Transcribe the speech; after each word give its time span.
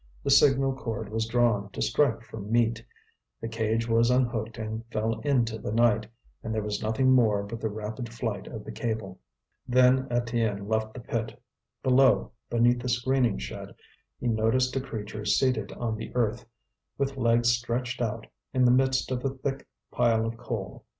The 0.23 0.31
signal 0.31 0.73
cord 0.73 1.09
was 1.09 1.27
drawn 1.27 1.69
to 1.73 1.79
strike 1.83 2.23
for 2.23 2.37
meat, 2.39 2.83
the 3.39 3.47
cage 3.47 3.87
was 3.87 4.09
unhooked 4.09 4.57
and 4.57 4.83
fell 4.87 5.19
into 5.19 5.59
the 5.59 5.71
night, 5.71 6.07
and 6.41 6.55
there 6.55 6.63
was 6.63 6.81
nothing 6.81 7.11
more 7.11 7.43
but 7.43 7.61
the 7.61 7.69
rapid 7.69 8.11
flight 8.11 8.47
of 8.47 8.63
the 8.65 8.71
cable. 8.71 9.19
Then 9.67 10.07
Étienne 10.09 10.67
left 10.67 10.95
the 10.95 11.01
pit. 11.01 11.39
Below, 11.83 12.31
beneath 12.49 12.79
the 12.81 12.89
screening 12.89 13.37
shed, 13.37 13.75
he 14.19 14.25
noticed 14.27 14.75
a 14.75 14.81
creature 14.81 15.23
seated 15.23 15.71
on 15.73 15.95
the 15.97 16.11
earth, 16.15 16.47
with 16.97 17.15
legs 17.15 17.49
stretched 17.49 18.01
out, 18.01 18.25
in 18.55 18.65
the 18.65 18.71
midst 18.71 19.11
of 19.11 19.23
a 19.23 19.29
thick 19.29 19.67
pile 19.91 20.25
of 20.25 20.35
coal. 20.35 20.83